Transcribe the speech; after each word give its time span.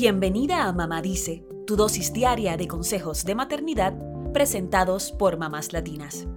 Bienvenida 0.00 0.68
a 0.68 0.72
Mamá 0.72 1.02
Dice, 1.02 1.44
tu 1.66 1.74
dosis 1.74 2.12
diaria 2.12 2.56
de 2.56 2.68
consejos 2.68 3.24
de 3.24 3.34
maternidad 3.34 3.98
presentados 4.32 5.10
por 5.10 5.38
mamás 5.38 5.72
latinas. 5.72 6.28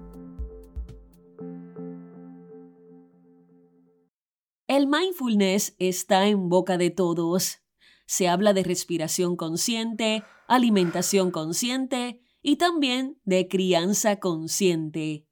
El 4.66 4.88
mindfulness 4.88 5.76
está 5.78 6.26
en 6.26 6.50
boca 6.50 6.80
de 6.80 6.90
todos. 6.90 7.60
Se 8.08 8.28
habla 8.28 8.54
de 8.54 8.64
respiración 8.64 9.36
consciente, 9.36 10.24
alimentación 10.48 11.30
consciente 11.30 12.20
y 12.42 12.56
también 12.56 13.22
de 13.26 13.48
crianza 13.48 14.20
consciente. 14.20 15.28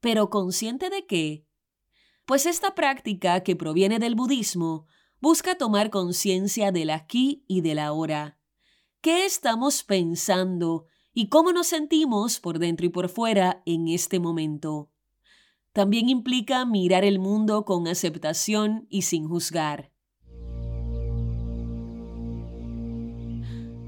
¿Pero 0.00 0.30
consciente 0.30 0.88
de 0.88 1.04
qué? 1.04 1.44
Pues 2.24 2.46
esta 2.46 2.74
práctica, 2.74 3.42
que 3.42 3.56
proviene 3.56 3.98
del 3.98 4.14
budismo, 4.14 4.86
busca 5.24 5.54
tomar 5.54 5.88
conciencia 5.88 6.70
del 6.70 6.90
aquí 6.90 7.46
y 7.48 7.62
del 7.62 7.78
ahora. 7.78 8.38
¿Qué 9.00 9.24
estamos 9.24 9.82
pensando 9.82 10.84
y 11.14 11.30
cómo 11.30 11.50
nos 11.50 11.68
sentimos 11.68 12.40
por 12.40 12.58
dentro 12.58 12.84
y 12.84 12.90
por 12.90 13.08
fuera 13.08 13.62
en 13.64 13.88
este 13.88 14.20
momento? 14.20 14.90
También 15.72 16.10
implica 16.10 16.66
mirar 16.66 17.06
el 17.06 17.20
mundo 17.20 17.64
con 17.64 17.88
aceptación 17.88 18.86
y 18.90 19.00
sin 19.00 19.26
juzgar. 19.26 19.92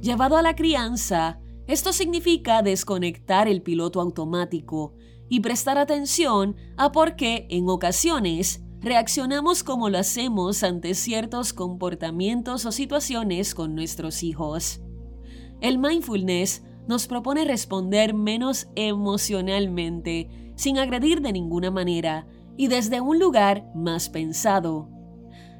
Llevado 0.01 0.39
a 0.39 0.43
la 0.43 0.57
crianza, 0.57 1.43
esto 1.67 1.93
significa 1.93 2.63
desconectar 2.63 3.47
el 3.47 3.61
piloto 3.61 4.01
automático 4.01 4.95
y 5.29 5.41
prestar 5.41 5.77
atención 5.77 6.57
a 6.79 6.93
por 6.93 7.15
qué 7.15 7.47
en 7.51 7.69
ocasiones 7.69 8.63
reaccionamos 8.87 9.65
como 9.65 9.91
lo 9.91 9.99
hacemos 9.99 10.63
ante 10.63 10.95
ciertos 10.95 11.53
comportamientos 11.53 12.65
o 12.67 12.71
situaciones 12.71 13.53
con 13.53 13.75
nuestros 13.75 14.23
hijos. 14.23 14.81
El 15.61 15.79
mindfulness 15.79 16.63
nos 16.87 17.09
propone 17.09 17.45
responder 17.45 18.15
menos 18.15 18.69
emocionalmente, 18.77 20.53
sin 20.55 20.79
agredir 20.79 21.21
de 21.21 21.33
ninguna 21.33 21.73
manera 21.73 22.29
y 22.57 22.69
desde 22.69 23.01
un 23.01 23.19
lugar 23.19 23.69
más 23.75 24.09
pensado. 24.09 24.89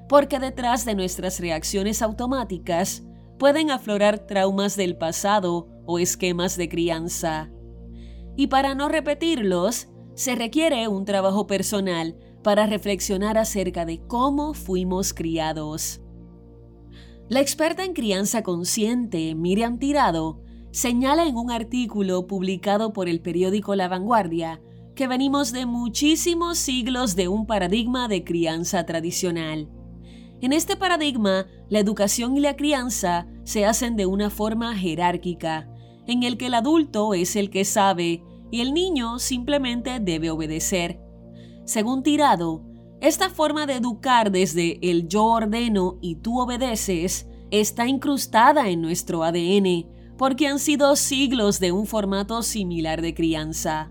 Porque 0.09 0.39
detrás 0.39 0.85
de 0.85 0.95
nuestras 0.95 1.41
reacciones 1.41 2.03
automáticas 2.03 3.03
pueden 3.41 3.73
aflorar 3.73 4.21
traumas 4.21 4.77
del 4.77 4.97
pasado 4.97 5.67
o 5.85 5.99
esquemas 5.99 6.57
de 6.57 6.69
crianza. 6.69 7.51
Y 8.37 8.47
para 8.47 8.77
no 8.77 8.89
repetirlos, 8.89 9.89
se 10.15 10.37
requiere 10.37 10.87
un 10.87 11.05
trabajo 11.05 11.49
personal 11.49 12.17
para 12.47 12.65
reflexionar 12.65 13.39
acerca 13.39 13.85
de 13.85 13.99
cómo 14.07 14.55
fuimos 14.55 15.13
criados. 15.13 16.01
La 17.29 17.41
experta 17.41 17.85
en 17.85 17.93
crianza 17.93 18.45
consciente, 18.45 19.35
Miriam 19.35 19.81
Tirado, 19.81 20.45
señala 20.71 21.27
en 21.27 21.37
un 21.39 21.51
artículo 21.51 22.29
publicado 22.29 22.93
por 22.93 23.09
el 23.09 23.21
periódico 23.21 23.75
La 23.75 23.89
Vanguardia 23.89 24.63
que 24.95 25.09
venimos 25.09 25.51
de 25.51 25.67
muchísimos 25.67 26.57
siglos 26.59 27.17
de 27.17 27.27
un 27.27 27.49
paradigma 27.49 28.07
de 28.07 28.23
crianza 28.23 28.87
tradicional. 28.87 29.69
En 30.41 30.53
este 30.53 30.77
paradigma, 30.77 31.49
la 31.69 31.81
educación 31.81 32.37
y 32.37 32.41
la 32.41 32.55
crianza 32.55 33.27
se 33.43 33.65
hacen 33.65 33.97
de 33.97 34.07
una 34.07 34.31
forma 34.31 34.77
jerárquica, 34.77 35.69
en 36.07 36.23
el 36.23 36.37
que 36.37 36.47
el 36.47 36.55
adulto 36.55 37.13
es 37.13 37.35
el 37.35 37.51
que 37.51 37.65
sabe 37.65 38.23
y 38.53 38.61
el 38.61 38.73
niño 38.73 39.19
simplemente 39.19 39.99
debe 39.99 40.31
obedecer. 40.31 41.06
Según 41.67 42.05
Tirado, 42.05 42.65
esta 43.01 43.29
forma 43.29 43.67
de 43.67 43.75
educar 43.75 44.31
desde 44.31 44.79
el 44.89 45.09
yo 45.09 45.25
ordeno 45.25 45.99
y 46.01 46.15
tú 46.15 46.41
obedeces 46.41 47.27
está 47.51 47.89
incrustada 47.89 48.69
en 48.69 48.81
nuestro 48.81 49.25
ADN 49.25 49.87
porque 50.17 50.47
han 50.47 50.61
sido 50.61 50.95
siglos 50.95 51.59
de 51.59 51.73
un 51.73 51.87
formato 51.87 52.43
similar 52.43 53.03
de 53.03 53.15
crianza. 53.15 53.91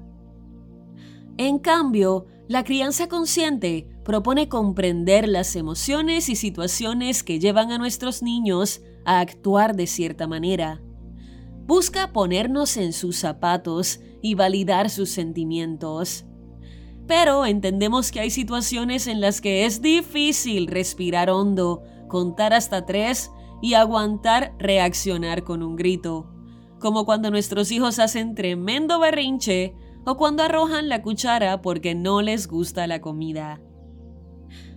En 1.37 1.59
cambio, 1.59 2.27
la 2.47 2.63
crianza 2.63 3.09
consciente 3.09 3.89
propone 4.05 4.47
comprender 4.47 5.27
las 5.27 5.57
emociones 5.57 6.29
y 6.29 6.37
situaciones 6.37 7.23
que 7.23 7.39
llevan 7.39 7.73
a 7.73 7.77
nuestros 7.77 8.23
niños 8.23 8.81
a 9.03 9.19
actuar 9.19 9.75
de 9.75 9.85
cierta 9.85 10.27
manera. 10.27 10.81
Busca 11.67 12.13
ponernos 12.13 12.77
en 12.77 12.93
sus 12.93 13.17
zapatos 13.17 13.99
y 14.21 14.35
validar 14.35 14.89
sus 14.89 15.09
sentimientos 15.09 16.25
pero 17.07 17.45
entendemos 17.45 18.11
que 18.11 18.19
hay 18.19 18.29
situaciones 18.29 19.07
en 19.07 19.21
las 19.21 19.41
que 19.41 19.65
es 19.65 19.81
difícil 19.81 20.67
respirar 20.67 21.29
hondo, 21.29 21.83
contar 22.07 22.53
hasta 22.53 22.85
tres 22.85 23.31
y 23.61 23.73
aguantar 23.75 24.53
reaccionar 24.57 25.43
con 25.43 25.61
un 25.61 25.75
grito. 25.75 26.31
Como 26.79 27.05
cuando 27.05 27.31
nuestros 27.31 27.71
hijos 27.71 27.99
hacen 27.99 28.35
tremendo 28.35 28.99
berrinche 28.99 29.75
o 30.05 30.17
cuando 30.17 30.43
arrojan 30.43 30.89
la 30.89 31.01
cuchara 31.01 31.61
porque 31.61 31.95
no 31.95 32.21
les 32.21 32.47
gusta 32.47 32.87
la 32.87 33.01
comida. 33.01 33.61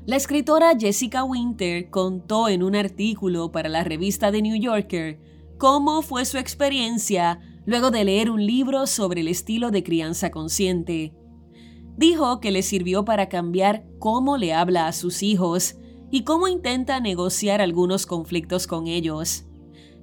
La 0.07 0.17
escritora 0.17 0.73
Jessica 0.79 1.25
Winter 1.25 1.91
contó 1.91 2.49
en 2.49 2.63
un 2.63 2.75
artículo 2.77 3.53
para 3.53 3.69
la 3.69 3.85
revista 3.85 4.33
The 4.33 4.41
New 4.41 4.57
Yorker 4.57 5.21
cómo 5.59 6.03
fue 6.03 6.25
su 6.25 6.39
experiencia 6.39 7.41
luego 7.67 7.91
de 7.91 8.05
leer 8.05 8.31
un 8.31 8.47
libro 8.47 8.87
sobre 8.87 9.21
el 9.21 9.29
estilo 9.29 9.71
de 9.71 9.83
crianza 9.83 10.31
consciente 10.31 11.13
dijo 11.99 12.39
que 12.41 12.53
le 12.53 12.63
sirvió 12.63 13.05
para 13.05 13.29
cambiar 13.29 13.85
cómo 13.99 14.39
le 14.39 14.55
habla 14.55 14.87
a 14.87 14.93
sus 14.93 15.23
hijos 15.25 15.77
y 16.11 16.23
cómo 16.23 16.47
intenta 16.47 17.01
negociar 17.01 17.61
algunos 17.61 18.07
conflictos 18.07 18.67
con 18.69 18.87
ellos. 18.87 19.45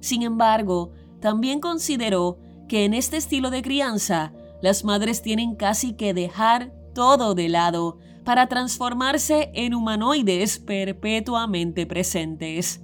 Sin 0.00 0.22
embargo, 0.22 0.92
también 1.20 1.58
consideró 1.58 2.38
que 2.68 2.84
en 2.84 2.92
este 2.92 3.16
estilo 3.16 3.50
de 3.50 3.62
crianza, 3.62 4.34
las 4.60 4.84
madres 4.84 5.22
tienen 5.22 5.56
casi 5.56 5.94
que 5.94 6.12
dejar 6.12 6.72
todo 6.94 7.34
de 7.34 7.48
lado 7.48 7.98
para 8.24 8.46
transformarse 8.46 9.50
en 9.54 9.74
humanoides 9.74 10.58
perpetuamente 10.58 11.86
presentes. 11.86 12.82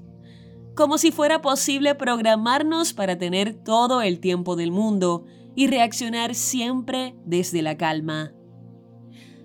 Como 0.75 0.97
si 0.97 1.11
fuera 1.11 1.43
posible 1.43 1.95
programarnos 1.95 2.95
para 2.95 3.19
tener 3.19 3.63
todo 3.63 4.01
el 4.01 4.21
tiempo 4.21 4.57
del 4.57 4.71
mundo 4.71 5.27
y 5.55 5.67
reaccionar 5.67 6.35
siempre 6.35 7.15
desde 7.27 7.61
la 7.61 7.77
calma. 7.77 8.33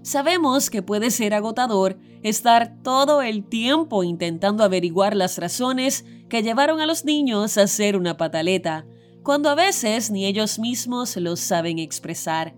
Sabemos 0.07 0.69
que 0.69 0.81
puede 0.81 1.11
ser 1.11 1.33
agotador 1.33 1.99
estar 2.23 2.81
todo 2.81 3.21
el 3.21 3.43
tiempo 3.43 4.05
intentando 4.05 4.63
averiguar 4.63 5.17
las 5.17 5.37
razones 5.37 6.05
que 6.29 6.43
llevaron 6.43 6.79
a 6.79 6.85
los 6.85 7.03
niños 7.03 7.57
a 7.57 7.63
hacer 7.63 7.97
una 7.97 8.15
pataleta, 8.15 8.85
cuando 9.21 9.49
a 9.49 9.55
veces 9.55 10.09
ni 10.09 10.25
ellos 10.25 10.59
mismos 10.59 11.17
lo 11.17 11.35
saben 11.35 11.77
expresar. 11.77 12.55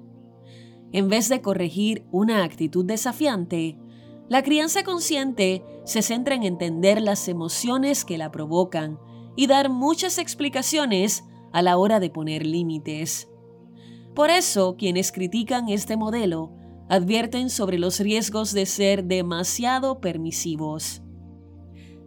En 0.92 1.10
vez 1.10 1.28
de 1.28 1.42
corregir 1.42 2.06
una 2.12 2.44
actitud 2.44 2.86
desafiante, 2.86 3.80
la 4.28 4.44
crianza 4.44 4.84
consciente 4.84 5.64
se 5.86 6.04
centra 6.04 6.36
en 6.36 6.44
entender 6.44 7.02
las 7.02 7.28
emociones 7.28 8.06
que 8.06 8.20
la 8.20 8.30
provocan 8.30 9.00
y 9.36 9.48
dar 9.48 9.70
muchas 9.70 10.20
explicaciones 10.20 11.24
a 11.52 11.64
la 11.64 11.78
hora 11.78 12.00
de 12.00 12.12
poner 12.12 12.46
límites. 12.46 13.28
Por 14.14 14.30
eso, 14.30 14.76
quienes 14.78 15.12
critican 15.12 15.68
este 15.70 15.98
modelo 15.98 16.59
advierten 16.90 17.52
sobre 17.52 17.78
los 17.78 18.00
riesgos 18.00 18.52
de 18.52 18.66
ser 18.66 19.06
demasiado 19.06 20.02
permisivos. 20.02 21.04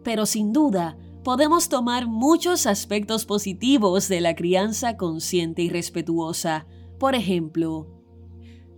Pero 0.03 0.25
sin 0.25 0.51
duda, 0.51 0.97
podemos 1.23 1.69
tomar 1.69 2.05
muchos 2.05 2.67
aspectos 2.67 3.25
positivos 3.25 4.09
de 4.09 4.19
la 4.19 4.35
crianza 4.35 4.97
consciente 4.97 5.61
y 5.61 5.69
respetuosa. 5.69 6.67
Por 6.99 7.15
ejemplo, 7.15 7.87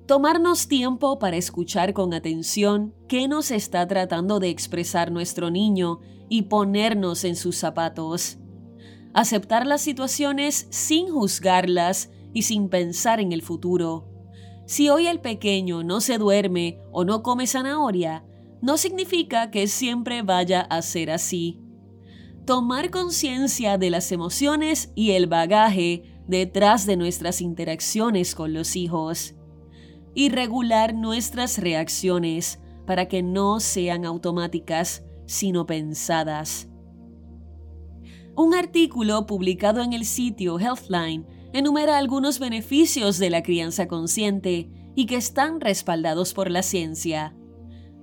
tomarnos 0.05 0.67
tiempo 0.67 1.17
para 1.17 1.37
escuchar 1.37 1.93
con 1.93 2.13
atención 2.13 2.93
qué 3.07 3.27
nos 3.27 3.49
está 3.49 3.87
tratando 3.87 4.39
de 4.39 4.49
expresar 4.49 5.11
nuestro 5.11 5.49
niño 5.49 6.01
y 6.29 6.43
ponernos 6.43 7.23
en 7.23 7.35
sus 7.35 7.57
zapatos. 7.57 8.37
Aceptar 9.15 9.65
las 9.65 9.81
situaciones 9.81 10.67
sin 10.69 11.09
juzgarlas 11.09 12.11
y 12.31 12.43
sin 12.43 12.69
pensar 12.69 13.19
en 13.19 13.31
el 13.31 13.41
futuro 13.41 14.14
si 14.65 14.89
hoy 14.89 15.07
el 15.07 15.19
pequeño 15.19 15.83
no 15.83 16.01
se 16.01 16.17
duerme 16.17 16.79
o 16.91 17.05
no 17.05 17.21
come 17.21 17.47
zanahoria, 17.47 18.25
no 18.61 18.77
significa 18.77 19.51
que 19.51 19.67
siempre 19.67 20.23
vaya 20.23 20.61
a 20.61 20.81
ser 20.81 21.11
así. 21.11 21.61
Tomar 22.45 22.89
conciencia 22.89 23.77
de 23.77 23.89
las 23.89 24.11
emociones 24.11 24.91
y 24.95 25.11
el 25.11 25.27
bagaje 25.27 26.03
detrás 26.27 26.85
de 26.85 26.97
nuestras 26.97 27.41
interacciones 27.41 28.33
con 28.33 28.53
los 28.53 28.75
hijos. 28.75 29.35
Y 30.15 30.29
regular 30.29 30.95
nuestras 30.95 31.57
reacciones 31.57 32.59
para 32.85 33.07
que 33.07 33.21
no 33.21 33.59
sean 33.59 34.05
automáticas, 34.05 35.03
sino 35.25 35.65
pensadas. 35.65 36.69
Un 38.35 38.53
artículo 38.53 39.25
publicado 39.25 39.81
en 39.81 39.93
el 39.93 40.05
sitio 40.05 40.59
Healthline 40.59 41.25
enumera 41.57 41.97
algunos 41.97 42.37
beneficios 42.37 43.17
de 43.17 43.29
la 43.29 43.41
crianza 43.41 43.87
consciente 43.87 44.69
y 44.93 45.05
que 45.05 45.15
están 45.15 45.61
respaldados 45.61 46.33
por 46.33 46.51
la 46.51 46.61
ciencia. 46.61 47.33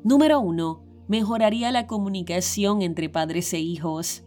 Número 0.02 0.40
1. 0.40 0.82
Mejoraría 1.06 1.70
la 1.70 1.86
comunicación 1.86 2.80
entre 2.80 3.10
padres 3.10 3.52
e 3.52 3.60
hijos. 3.60 4.24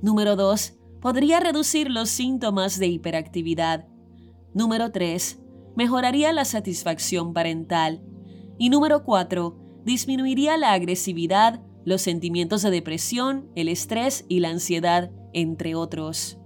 Número 0.00 0.34
2. 0.34 0.78
podría 1.02 1.40
reducir 1.40 1.90
los 1.90 2.08
síntomas 2.08 2.78
de 2.78 2.86
hiperactividad. 2.86 3.86
Número 4.54 4.92
3. 4.92 5.42
Mejoraría 5.76 6.32
la 6.32 6.46
satisfacción 6.46 7.34
parental. 7.34 8.02
Y 8.56 8.70
número 8.70 9.04
4. 9.04 9.58
Disminuiría 9.84 10.56
la 10.56 10.72
agresividad, 10.72 11.60
los 11.84 12.00
sentimientos 12.00 12.62
de 12.62 12.70
depresión, 12.70 13.50
el 13.56 13.68
estrés 13.68 14.24
y 14.26 14.40
la 14.40 14.48
ansiedad, 14.48 15.10
entre 15.34 15.74
otros. 15.74 16.38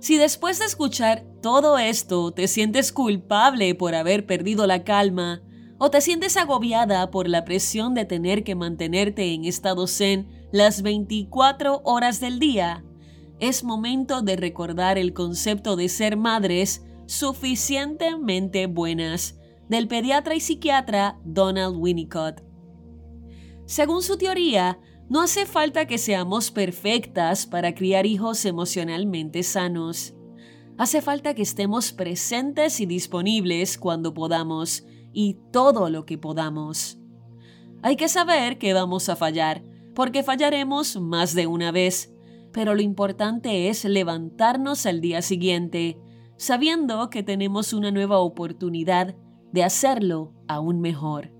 Si 0.00 0.16
después 0.16 0.58
de 0.58 0.64
escuchar 0.64 1.24
todo 1.42 1.78
esto 1.78 2.32
te 2.32 2.48
sientes 2.48 2.90
culpable 2.90 3.74
por 3.74 3.94
haber 3.94 4.26
perdido 4.26 4.66
la 4.66 4.82
calma, 4.82 5.42
o 5.78 5.90
te 5.90 6.00
sientes 6.00 6.36
agobiada 6.36 7.10
por 7.10 7.28
la 7.28 7.44
presión 7.44 7.94
de 7.94 8.04
tener 8.04 8.42
que 8.42 8.54
mantenerte 8.54 9.32
en 9.32 9.44
estado 9.44 9.86
zen 9.86 10.28
las 10.52 10.82
24 10.82 11.82
horas 11.84 12.18
del 12.18 12.38
día, 12.38 12.84
es 13.40 13.64
momento 13.64 14.20
de 14.20 14.36
recordar 14.36 14.98
el 14.98 15.14
concepto 15.14 15.76
de 15.76 15.88
ser 15.88 16.16
madres 16.16 16.84
suficientemente 17.06 18.66
buenas 18.66 19.38
del 19.68 19.88
pediatra 19.88 20.34
y 20.34 20.40
psiquiatra 20.40 21.18
Donald 21.24 21.76
Winnicott. 21.76 22.42
Según 23.64 24.02
su 24.02 24.18
teoría, 24.18 24.78
no 25.10 25.22
hace 25.22 25.44
falta 25.44 25.86
que 25.86 25.98
seamos 25.98 26.52
perfectas 26.52 27.44
para 27.44 27.74
criar 27.74 28.06
hijos 28.06 28.44
emocionalmente 28.44 29.42
sanos. 29.42 30.14
Hace 30.78 31.02
falta 31.02 31.34
que 31.34 31.42
estemos 31.42 31.92
presentes 31.92 32.80
y 32.80 32.86
disponibles 32.86 33.76
cuando 33.76 34.14
podamos 34.14 34.84
y 35.12 35.36
todo 35.50 35.90
lo 35.90 36.06
que 36.06 36.16
podamos. 36.16 37.00
Hay 37.82 37.96
que 37.96 38.08
saber 38.08 38.56
que 38.58 38.72
vamos 38.72 39.08
a 39.08 39.16
fallar, 39.16 39.64
porque 39.96 40.22
fallaremos 40.22 41.00
más 41.00 41.34
de 41.34 41.48
una 41.48 41.72
vez, 41.72 42.14
pero 42.52 42.76
lo 42.76 42.80
importante 42.80 43.68
es 43.68 43.84
levantarnos 43.84 44.86
al 44.86 45.00
día 45.00 45.22
siguiente, 45.22 45.98
sabiendo 46.36 47.10
que 47.10 47.24
tenemos 47.24 47.72
una 47.72 47.90
nueva 47.90 48.18
oportunidad 48.18 49.16
de 49.50 49.64
hacerlo 49.64 50.34
aún 50.46 50.80
mejor. 50.80 51.39